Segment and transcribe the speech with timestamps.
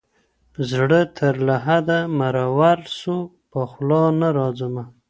[0.69, 3.15] زړه تر لحده مرور سو
[3.51, 4.83] پخلا نه راځمه